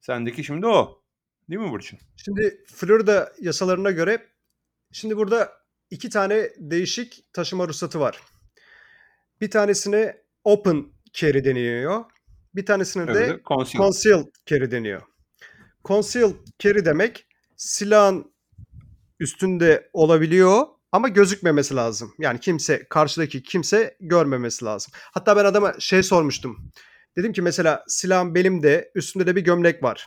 [0.00, 1.02] Sendeki şimdi o.
[1.50, 1.98] Değil mi Burçin?
[2.24, 4.26] Şimdi Florida yasalarına göre
[4.92, 5.52] şimdi burada
[5.90, 8.20] iki tane değişik taşıma ruhsatı var.
[9.42, 12.04] Bir tanesine open carry deniyor.
[12.54, 13.84] Bir tanesine de Öbürü concealed.
[13.84, 15.02] concealed carry deniyor.
[15.84, 17.26] Concealed carry demek
[17.56, 18.32] silahın
[19.20, 22.14] üstünde olabiliyor ama gözükmemesi lazım.
[22.18, 24.92] Yani kimse karşıdaki kimse görmemesi lazım.
[24.96, 26.72] Hatta ben adama şey sormuştum.
[27.16, 30.06] Dedim ki mesela silahım belimde üstünde de bir gömlek var.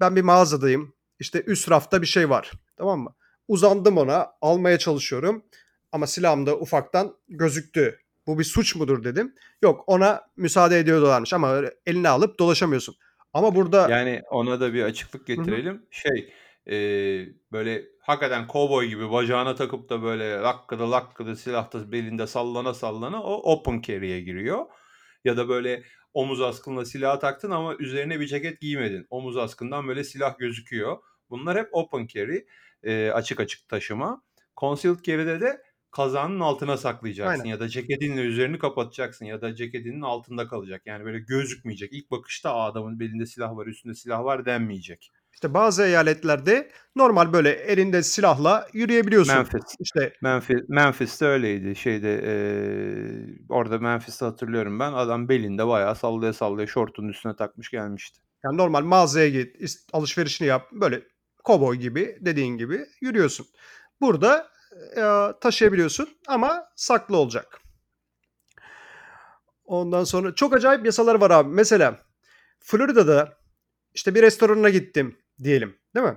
[0.00, 0.94] Ben bir mağazadayım.
[1.20, 2.52] İşte üst rafta bir şey var.
[2.76, 3.14] Tamam mı?
[3.48, 5.44] Uzandım ona almaya çalışıyorum.
[5.92, 7.98] Ama silahım da ufaktan gözüktü.
[8.28, 9.34] Bu bir suç mudur dedim.
[9.62, 12.96] Yok ona müsaade ediyorlarmış ama eline alıp dolaşamıyorsun.
[13.32, 15.86] Ama burada Yani ona da bir açıklık getirelim.
[15.90, 16.32] Şey
[16.66, 23.22] eee, böyle hakikaten kovboy gibi bacağına takıp da böyle lakkıda lakkıda silahta belinde sallana sallana
[23.22, 24.66] o open carry'e giriyor.
[25.24, 25.82] Ya da böyle
[26.14, 29.06] omuz askınla silah taktın ama üzerine bir ceket giymedin.
[29.10, 30.98] Omuz askından böyle silah gözüküyor.
[31.30, 32.46] Bunlar hep open carry.
[32.84, 34.22] eee, açık açık taşıma.
[34.56, 37.50] Concealed carry'de de kazanın altına saklayacaksın Aynen.
[37.50, 40.82] ya da ceketinle üzerini kapatacaksın ya da ceketinin altında kalacak.
[40.86, 41.92] Yani böyle gözükmeyecek.
[41.92, 45.12] İlk bakışta "Aa, adamın belinde silah var, üstünde silah var denmeyecek.
[45.34, 49.34] işte bazı eyaletlerde normal böyle elinde silahla yürüyebiliyorsun.
[49.34, 49.62] Memphis.
[49.80, 51.76] İşte Memphis Memphis'te öyleydi.
[51.76, 54.92] Şeyde eee, orada Memphis'te hatırlıyorum ben.
[54.92, 58.20] Adam belinde bayağı sallaya sallaya şortunun üstüne takmış gelmişti.
[58.44, 59.56] yani normal mağazaya git,
[59.92, 60.68] alışverişini yap.
[60.72, 61.02] Böyle
[61.44, 63.46] kovboy gibi dediğin gibi yürüyorsun.
[64.00, 64.57] Burada e,
[65.40, 67.60] taşıyabiliyorsun ama saklı olacak.
[69.64, 71.48] Ondan sonra çok acayip yasalar var abi.
[71.54, 72.02] Mesela
[72.60, 73.38] Florida'da
[73.94, 76.16] işte bir restoranına gittim diyelim değil mi?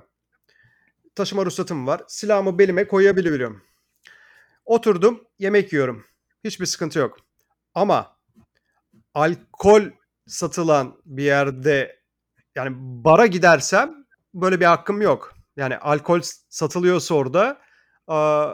[1.16, 2.02] Taşıma ruhsatım var.
[2.08, 3.64] Silahımı belime koyabiliyorum.
[4.66, 6.06] Oturdum yemek yiyorum.
[6.44, 7.18] Hiçbir sıkıntı yok.
[7.76, 8.18] Ama
[9.14, 9.84] alkol
[10.28, 12.02] satılan bir yerde
[12.56, 15.34] yani bara gidersem böyle bir hakkım yok.
[15.56, 17.62] Yani alkol satılıyorsa orada
[18.08, 18.54] aa,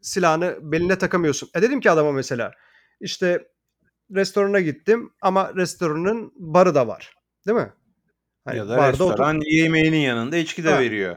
[0.00, 1.50] silahını beline takamıyorsun.
[1.54, 2.52] E dedim ki adama mesela
[3.00, 3.48] işte
[4.14, 7.14] restorana gittim ama restoranın barı da var.
[7.46, 7.72] Değil mi?
[8.44, 10.80] Hani ya da barda otur- restoran yemeğinin yanında içki de Ha.
[10.80, 11.16] veriyor.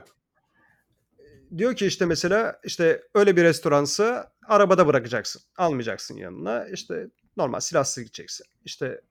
[1.58, 5.42] diyor ki işte mesela işte öyle bir restoransa arabada bırakacaksın.
[5.58, 6.68] Almayacaksın yanına.
[6.68, 8.46] İşte normal silahsız gideceksin.
[8.66, 9.02] İşte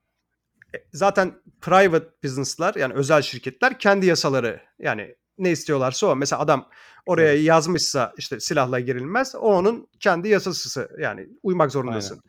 [0.75, 6.15] e, zaten private business'lar yani özel şirketler kendi yasaları yani ne istiyorlarsa o.
[6.15, 6.69] Mesela adam
[7.05, 7.43] oraya Evet.
[7.45, 9.35] yazmışsa işte silahla girilmez.
[9.35, 12.21] O onun kendi yasası yani uymak zorundasın.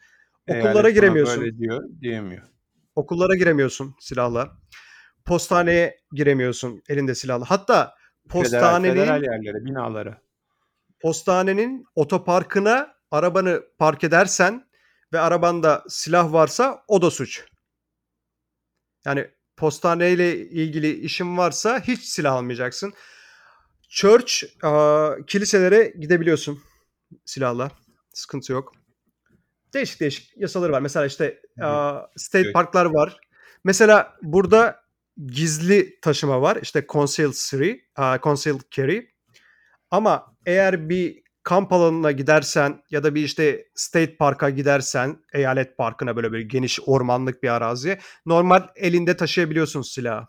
[0.48, 1.40] Eyalet Okullara bana giremiyorsun.
[1.40, 2.42] Böyle diyor diyemiyor.
[2.96, 4.52] Okullara giremiyorsun silahla.
[5.24, 7.50] Postaneye giremiyorsun elinde silahla.
[7.50, 7.94] Hatta
[8.28, 10.22] Federal, postanenin federal yerlere, binalara.
[11.00, 14.64] postanenin otoparkına arabanı park edersen
[15.12, 17.44] ve arabanda silah varsa o da suç.
[19.04, 22.92] Yani postaneyle ilgili işin varsa hiç silah almayacaksın.
[23.88, 26.60] Church, aa, kiliselere gidebiliyorsun
[27.24, 27.70] silahla.
[28.12, 28.72] Sıkıntı yok.
[29.74, 30.80] Değişik değişik yasaları var.
[30.80, 32.54] Mesela işte aa, state Evet.
[32.54, 33.16] parklar var.
[33.64, 34.80] Mesela burada
[35.26, 36.58] gizli taşıma var.
[36.62, 39.10] İşte concealed carry, aa, concealed carry.
[39.90, 46.16] Ama eğer bir kamp alanına gidersen ya da bir işte state parka gidersen eyalet parkına
[46.16, 50.26] böyle bir geniş ormanlık bir araziye normal elinde taşıyabiliyorsun silahı.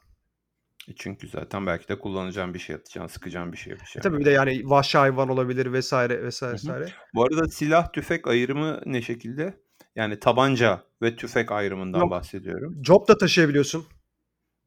[0.87, 4.01] E Çünkü zaten belki de kullanacağım bir şey atacaksın, sıkacağın bir şey E yapacaksın.
[4.01, 6.73] tabii bir de yani vahşi hayvan olabilir vesaire vesaire Hı hı.
[6.73, 6.93] vesaire.
[7.15, 9.61] Bu arada silah tüfek ayrımı ne şekilde?
[9.95, 12.11] Yani tabanca ve tüfek ayrımından Yok.
[12.11, 12.77] bahsediyorum.
[12.83, 13.85] Job da taşıyabiliyorsun.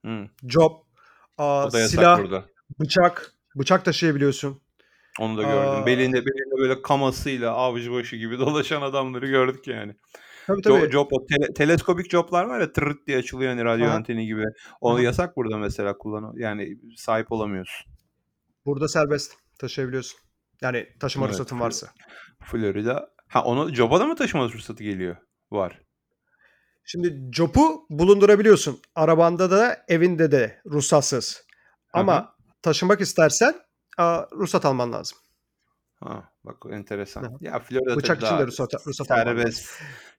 [0.06, 0.28] Hı.
[0.48, 0.72] Job,
[1.38, 2.44] yasak silah, burada.
[2.80, 4.60] bıçak, bıçak taşıyabiliyorsun.
[5.20, 5.58] Onu da gördüm.
[5.82, 9.94] Aa, Belinde belinde böyle kamasıyla avcı başı gibi dolaşan adamları gördük yani.
[10.46, 10.90] tabii Jo tabii.
[10.90, 14.44] job o tele teleskopik joblar var ya tırırt diye açılıyor hani radyo Aha, anteni gibi.
[14.80, 15.00] O aha.
[15.02, 17.86] yasak burada mesela kullan yani sahip olamıyorsun.
[18.66, 20.18] Burada serbest taşıyabiliyorsun.
[20.62, 21.86] Yani taşıma Evet, ruhsatın varsa.
[22.44, 23.10] Florida.
[23.28, 25.16] Ha onu joba da mı taşıma ruhsatı geliyor?
[25.50, 25.80] Var.
[26.84, 28.80] Şimdi COP'u bulundurabiliyorsun.
[28.94, 31.44] Arabanda da evinde de ruhsatsız.
[31.92, 33.54] Ama taşımak istersen
[33.98, 35.18] a, ruhsat alman lazım.
[36.00, 37.22] Ha, bak enteresan.
[37.22, 37.30] Hı.
[37.40, 39.70] Ya Florida Bıçak için de ruhsat, ruhsat serbest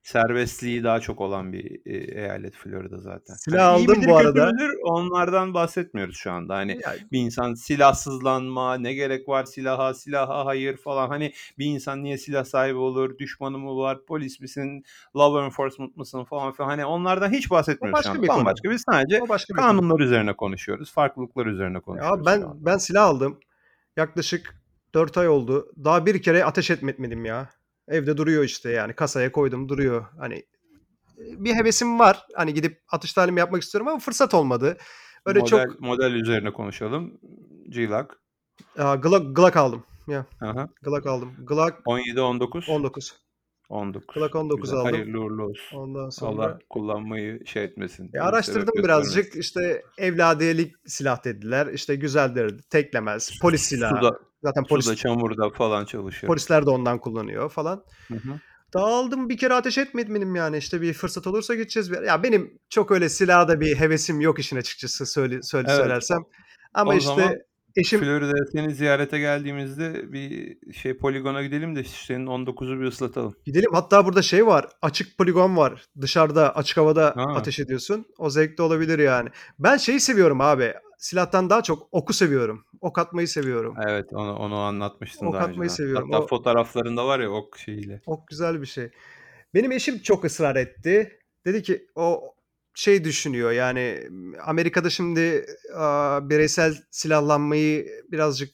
[0.02, 3.34] serbestliği daha çok olan bir e, eyalet Florida zaten.
[3.34, 4.52] Silah Hani iyi aldım midir bu arada.
[4.52, 6.54] müdür onlardan bahsetmiyoruz şu anda.
[6.54, 11.08] Hani Ya, bir insan silahsızlanma, ne gerek var silaha, silaha hayır falan.
[11.08, 14.84] Hani bir insan niye silah sahibi olur, düşmanı mı var, polis misin,
[15.16, 16.68] law enforcement mısın falan filan.
[16.68, 18.22] Hani onlardan hiç bahsetmiyoruz şu başka anda.
[18.22, 18.38] bir konu.
[18.38, 19.66] Bambaşka biz sadece O başka bir konu.
[19.68, 22.66] kanunlar üzerine konuşuyoruz, farklılıklar üzerine Ya konuşuyoruz şu ben anda.
[22.66, 23.40] ben silah aldım.
[23.96, 24.54] Yaklaşık
[24.94, 25.72] 4 ay oldu.
[25.84, 27.50] Daha bir kere ateş etmedim ya.
[27.88, 30.06] Evde duruyor işte yani kasaya koydum duruyor.
[30.18, 30.34] Hani
[31.18, 32.26] e, bir hevesim var.
[32.34, 34.76] Hani gidip atış talimi yapmak istiyorum ama fırsat olmadı.
[35.26, 37.20] Öyle Model çok model üzerine konuşalım.
[37.68, 38.18] G-Lock.
[38.78, 39.84] Aa, Glock, Glock aldım.
[40.08, 40.68] Ya hı.
[40.82, 41.32] Glock aldım.
[41.46, 43.25] Glock 17 19 19.
[43.68, 44.14] 19.
[44.14, 44.78] Glock 19 Güzel.
[44.78, 44.92] aldım.
[44.92, 45.76] Hayırlı uğurlu olsun.
[45.76, 48.10] Ondan sonra Allah kullanmayı şey etmesin.
[48.14, 49.14] e, araştırdım birazcık.
[49.24, 49.40] göstermesin.
[49.40, 51.66] İşte evladiyelik silah dediler.
[51.66, 52.60] İşte güzeldir.
[52.70, 53.30] Teklemez.
[53.42, 53.96] Polis silahı.
[53.96, 56.28] Suda, Zaten polis suda çamurda falan çalışıyor.
[56.28, 57.84] polisler de ondan kullanıyor falan.
[58.08, 58.40] Hı hı.
[58.74, 61.92] Dağıldım bir kere ateş etmedim yani işte bir fırsat olursa gideceğiz.
[61.92, 62.02] Bir...
[62.02, 65.80] Ya benim çok öyle silaha da bir hevesim yok işin açıkçası söyle, söyle Evet.
[65.80, 66.18] söylersem.
[66.74, 67.34] Ama O işte zaman
[67.76, 73.34] eşim Florida'ya seni ziyarete geldiğimizde bir şey poligona gidelim de senin 19'u bir ıslatalım.
[73.44, 73.70] gidelim.
[73.72, 74.66] Hatta burada şey var.
[74.82, 75.84] Açık poligon var.
[76.00, 77.24] Dışarıda açık havada Ha.
[77.36, 78.06] ateş ediyorsun.
[78.18, 79.28] O zevkli olabilir yani.
[79.58, 80.72] Ben şeyi seviyorum abi.
[80.98, 82.64] Silahtan daha çok oku seviyorum.
[82.80, 83.74] Ok atmayı seviyorum.
[83.88, 85.74] Evet onu onu anlatmıştın Ok daha atmayı önceden.
[85.76, 86.10] seviyorum.
[86.12, 88.00] Hatta O- fotoğraflarında var ya ok şeyiyle.
[88.06, 88.90] Ok güzel bir şey.
[89.54, 91.18] Benim eşim çok ısrar etti.
[91.46, 92.34] Dedi ki o
[92.74, 94.00] şey düşünüyor yani
[94.44, 95.46] Amerika'da şimdi
[96.30, 98.50] bireysel silahlanmayı birazcık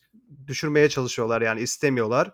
[0.47, 2.33] düşürmeye çalışıyorlar yani istemiyorlar.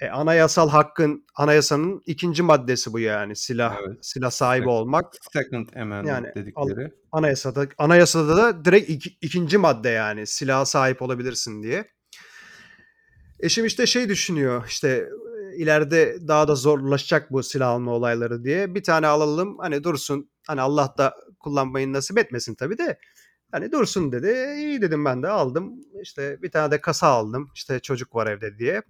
[0.00, 3.98] E, anayasal hakkın anayasanın ikinci maddesi bu yani silah Evet.
[4.02, 6.90] silah sahibi Sek- olmak Second Amendment Yani dedikleri.
[7.12, 11.84] anayasada anayasada da direkt iki- ikinci madde yani silaha sahip olabilirsin diye.
[13.40, 14.88] Eşim işte şey düşünüyor işte
[15.52, 18.74] e, ileride daha da zorlaşacak bu silah alma olayları diye.
[18.74, 22.98] Bir tane alalım hani dursun hani Allah da kullanmayı nasip etmesin tabii de
[23.54, 24.54] hani dursun dedi.
[24.58, 25.80] İyi dedim ben de aldım.
[26.02, 27.50] İşte bir tane de kasa aldım.
[27.54, 28.82] İşte çocuk var evde diye.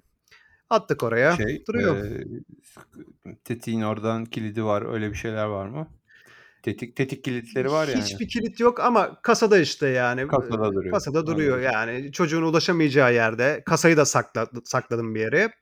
[0.71, 1.37] Attık oraya.
[1.37, 1.97] Şey, Duruyor.
[1.97, 4.93] e, tetiğin oradan kilidi var.
[4.93, 5.89] Öyle bir şeyler var mı?
[6.63, 8.03] Tetik tetik kilitleri var yani.
[8.03, 10.29] Hiçbir kilit yok ama kasada işte yani.
[10.29, 10.93] Kasada duruyor.
[10.95, 11.73] Kasada duruyor Anladım.
[11.75, 12.13] yani.
[12.13, 13.63] Çocuğun ulaşamayacağı yerde.
[13.67, 15.53] Kasayı da sakla, sakladım bir yere.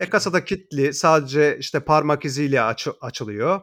[0.00, 0.94] E kasada kilitli.
[0.94, 3.60] Sadece işte parmak iziyle aç- açılıyor.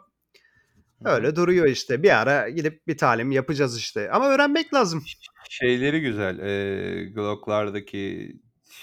[1.03, 2.03] Öyle duruyor işte.
[2.03, 4.11] Bir ara gidip bir talim yapacağız işte.
[4.11, 5.03] Ama öğrenmek lazım.
[5.49, 6.39] Şeyleri güzel.
[6.39, 8.35] E, Glock'lardaki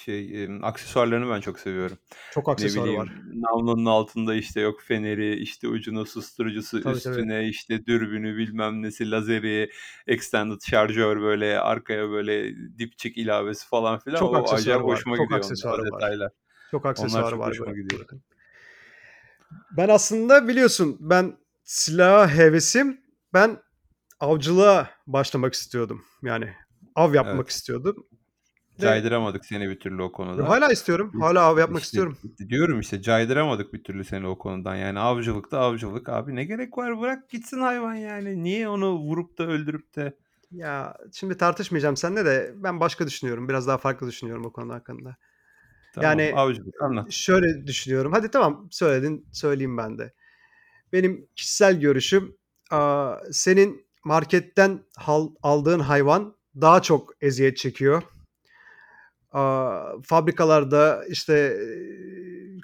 [0.05, 1.99] şey e, aksesuarlarını ben çok seviyorum.
[2.31, 3.13] Çok aksesuarı bileyim var.
[3.35, 7.15] namlunun altında işte yok feneri, işte ucuna susturucusu, Tabii, tabii.
[7.15, 9.71] üstüne işte dürbünü bilmem nesi, lazeri,
[10.07, 14.19] extended şarjör böyle arkaya böyle dipçik ilavesi falan filan.
[14.19, 14.97] Çok o acayip aksesuarı var.
[14.97, 16.01] hoşuma Çok gidiyor onlar, aksesuarı var.
[16.01, 16.31] detaylar.
[16.71, 17.51] Çok Onlar aksesuarı çok var.
[17.51, 17.83] hoşuma böyle.
[17.83, 18.07] gidiyor.
[19.77, 23.01] Ben aslında biliyorsun ben silah hevesim
[23.35, 23.59] ben
[24.21, 26.05] avcılığa başlamak istiyordum.
[26.23, 26.55] Yani
[26.95, 27.49] av yapmak Evet.
[27.49, 28.07] istiyordum.
[28.81, 30.49] Caydıramadık seni bir türlü o konuda.
[30.49, 31.13] hala istiyorum.
[31.21, 32.19] Hala av yapmak İşte istiyorum.
[32.49, 34.77] diyorum işte caydıramadık bir türlü seni o konudan.
[34.77, 38.43] Yani avcılıkta avcılık abi ne gerek var bırak gitsin hayvan yani.
[38.43, 40.17] Niye onu vurup da öldürüp de
[40.51, 43.49] Ya şimdi tartışmayacağım seninle de ben başka düşünüyorum.
[43.49, 45.17] Biraz daha farklı düşünüyorum o konu hakkında.
[45.93, 47.09] tamam Yani avcılık anlat.
[47.11, 48.13] şöyle düşünüyorum.
[48.13, 50.13] Hadi tamam söyledin söyleyeyim ben de.
[50.93, 52.37] Benim kişisel görüşüm
[53.31, 54.85] senin marketten
[55.43, 58.03] aldığın hayvan daha çok eziyet çekiyor.
[60.05, 61.67] Fabrikalarda işte e,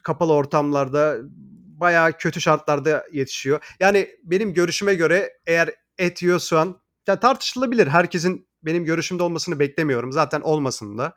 [0.02, 1.18] kapalı ortamlarda
[1.80, 3.60] bayağı kötü şartlarda yetişiyor.
[3.80, 7.86] Yani benim görüşüme göre eğer et yiyorsan ya tartışılabilir.
[7.86, 10.12] Herkesin benim görüşümde olmasını beklemiyorum.
[10.12, 11.14] Zaten olmasın da.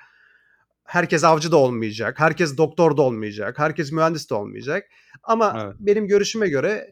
[0.83, 2.19] Herkes avcı da olmayacak.
[2.19, 3.59] Herkes doktor da olmayacak.
[3.59, 4.87] Herkes mühendis de olmayacak.
[5.23, 5.75] Ama Evet.
[5.79, 6.91] benim görüşüme göre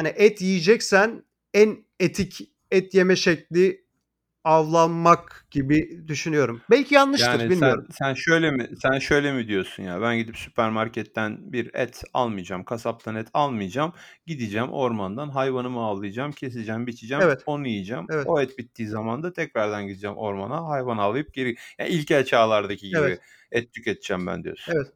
[0.00, 3.84] yani et yiyeceksen en etik et yeme şekli
[4.44, 6.60] avlanmak gibi düşünüyorum.
[6.70, 7.86] Belki yanlıştır Yani sen bilmiyorum.
[7.98, 10.02] sen şöyle mi sen şöyle mi diyorsun ya?
[10.02, 13.92] Ben gidip süpermarketten bir et almayacağım, kasaptan et almayacağım.
[14.26, 17.42] Gideceğim ormandan hayvanımı avlayacağım, keseceğim, biçeceğim, Evet.
[17.46, 18.06] onu yiyeceğim.
[18.10, 18.26] Evet.
[18.26, 22.98] O et bittiği zaman da tekrardan gideceğim ormana, hayvan avlayıp geri yani ilkel çağlardaki gibi
[22.98, 23.20] Evet.
[23.52, 24.72] et tüketeceğim ben diyorsun.
[24.76, 24.86] Evet.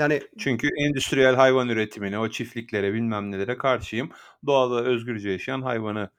[0.00, 4.10] Yani Çünkü endüstriyel hayvan üretimine, o çiftliklere, bilmem nelere karşıyım.
[4.46, 6.10] Doğada özgürce yaşayan hayvanı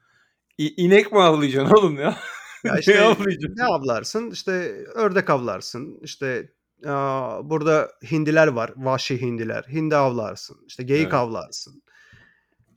[0.58, 2.16] İ- inek mi avlayacaksın oğlum ya?
[2.64, 3.54] ya ne işte avlayacaksın?
[3.56, 4.30] ne avlarsın?
[4.30, 4.52] İşte
[4.94, 6.00] ördek avlarsın.
[6.02, 6.52] İşte
[6.86, 8.72] aa, burada hindiler var.
[8.76, 9.64] Vahşi hindiler.
[9.68, 10.56] Hindi avlarsın.
[10.66, 11.14] İşte geyik Evet.
[11.14, 11.82] avlarsın.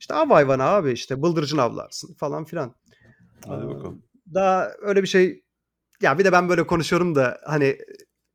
[0.00, 2.74] İşte av hayvanı abi işte bıldırcın avlarsın falan filan.
[3.48, 4.02] Hadi bakalım.
[4.34, 5.42] Daha öyle bir şey
[6.02, 7.78] ya bir de ben böyle konuşuyorum da hani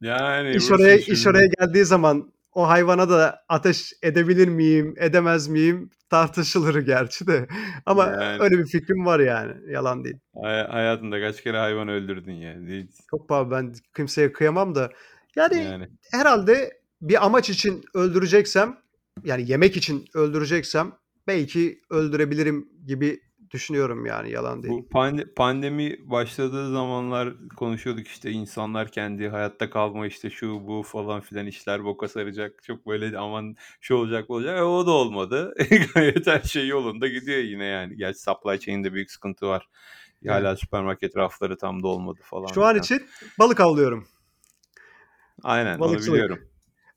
[0.01, 5.89] Yani iş oraya iş oraya geldiği zaman o hayvana da ateş edebilir miyim, edemez miyim
[6.09, 7.47] tartışılır gerçi de.
[7.85, 8.41] Ama Yani.
[8.43, 9.53] öyle bir fikrim var yani.
[9.71, 10.15] Yalan değil.
[10.41, 12.87] Hay- hayatında kaç kere hayvan öldürdün yani.
[13.11, 14.91] Çok abi ben kimseye kıyamam da.
[15.35, 15.87] Yani, Yani.
[16.11, 18.77] herhalde bir amaç için öldüreceksem
[19.23, 20.91] yani yemek için öldüreceksem
[21.27, 23.19] belki öldürebilirim gibi
[23.51, 24.73] düşünüyorum yani yalan değil.
[24.73, 31.21] Bu pande- pandemi başladığı zamanlar konuşuyorduk işte insanlar kendi hayatta kalma işte şu bu falan
[31.21, 32.63] filan işler boka saracak.
[32.63, 34.59] Çok böyle aman şu olacak bu olacak.
[34.59, 35.55] E, o da olmadı.
[35.93, 37.97] Gayet her şey yolunda gidiyor yine yani.
[37.97, 39.69] Gerçi supply chain'de büyük sıkıntı var.
[40.27, 42.53] Hala süpermarket rafları tam dolmadı falan.
[42.53, 42.83] Şu an filan.
[42.83, 43.07] için
[43.39, 44.07] balık avlıyorum.
[45.43, 46.13] Aynen onu balıkçılık.
[46.13, 46.39] biliyorum.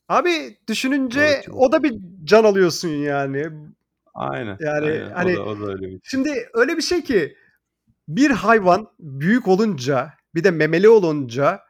[0.09, 1.59] Abi düşününce Balıkçılık.
[1.59, 3.51] o da bir can alıyorsun yani.
[4.15, 4.57] Aynen.
[4.61, 5.11] Yani aynen.
[5.11, 6.01] hani- o, da, o da öyle bir şey.
[6.03, 7.37] Şimdi öyle bir şey ki
[8.09, 11.61] bir hayvan büyük olunca bir de memeli olunca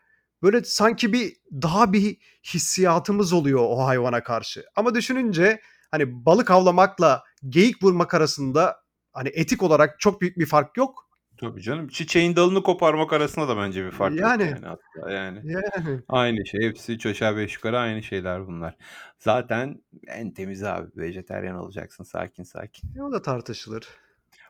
[0.42, 2.16] böyle sanki bir daha bir
[2.54, 4.64] hissiyatımız oluyor o hayvana karşı.
[4.76, 8.76] Ama düşününce hani balık avlamakla geyik vurmak arasında
[9.12, 11.03] hani etik olarak çok büyük bir fark yok.
[11.40, 11.88] Tabii canım.
[11.88, 14.42] Çiçeğin dalını koparmak arasında da bence bir fark Yani.
[14.42, 15.52] yok yani hatta yani.
[15.52, 16.60] Yani Aynı şey.
[16.62, 18.76] Hepsi üç aşağı beş yukarı aynı şeyler bunlar.
[19.18, 20.90] Zaten en temiz abi.
[20.96, 22.88] Vejeteryan olacaksın sakin sakin.
[22.98, 23.88] e, o da tartışılır.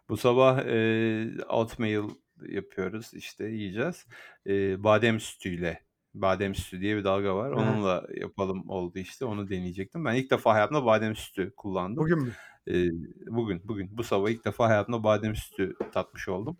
[0.08, 2.08] Bu sabah e, oatmeal
[2.48, 4.06] yapıyoruz işte yiyeceğiz.
[4.46, 5.80] E, badem sütüyle.
[6.14, 7.53] Badem sütü diye bir dalga var.
[7.53, 7.57] Hı.
[7.57, 9.24] Onunla yapalım oldu işte.
[9.24, 10.05] Onu deneyecektim.
[10.05, 12.05] Ben ilk defa hayatımda badem sütü kullandım.
[12.05, 12.33] Bugün mü?
[12.68, 12.88] E,
[13.27, 16.57] bugün bugün bu sabah ilk defa hayatımda badem sütü tatmış oldum.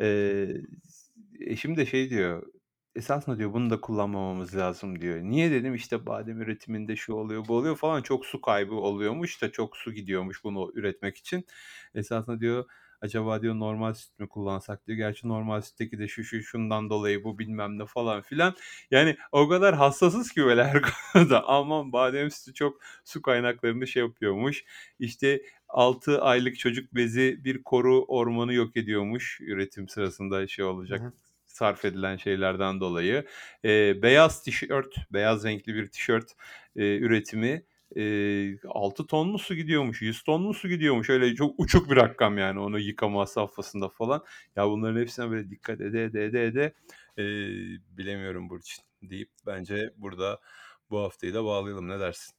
[0.00, 0.46] E,
[1.40, 2.46] eşim de şey diyor.
[2.94, 5.20] Esasında diyor bunu da kullanmamamız lazım diyor.
[5.22, 9.52] Niye dedim işte badem üretiminde şu oluyor bu oluyor falan çok su kaybı oluyormuş da
[9.52, 11.46] çok su gidiyormuş bunu üretmek için.
[11.94, 12.64] Esasında diyor
[13.00, 14.98] acaba diyor normal süt mü kullansak diyor.
[14.98, 18.54] Gerçi normal sütteki de şu şu şundan dolayı bu bilmem ne falan filan.
[18.90, 20.82] Yani o kadar hassasız ki böyle her
[21.12, 21.48] konuda.
[21.48, 24.64] Aman badem sütü çok su kaynaklarını şey yapıyormuş.
[24.98, 31.04] İşte 6 aylık çocuk bezi bir koru ormanı yok ediyormuş üretim sırasında şey olacak Hı
[31.04, 31.12] hı.
[31.46, 33.26] sarf edilen şeylerden dolayı.
[33.64, 36.32] Ee, beyaz tişört, beyaz renkli bir tişört
[36.76, 37.64] e, üretimi
[37.96, 41.10] e, 6 ton mu su gidiyormuş, 100 ton mu su gidiyormuş.
[41.10, 44.24] Öyle çok uçuk bir rakam yani onu yıkama safhasında falan.
[44.56, 46.74] Ya bunların hepsine böyle dikkat ede ede ede ede
[47.18, 47.24] e,
[47.98, 50.40] bilemiyorum Burçin deyip bence burada
[50.90, 51.88] bu haftayı da bağlayalım.
[51.88, 52.34] Ne dersin?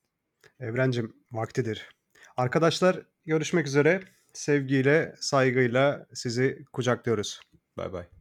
[0.59, 1.89] Evrencim vaktidir.
[2.37, 4.01] Arkadaşlar görüşmek üzere.
[4.33, 7.41] Sevgiyle, saygıyla sizi kucaklıyoruz.
[7.77, 8.20] Bay bay.